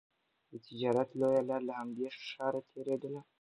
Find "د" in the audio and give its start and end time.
0.51-0.51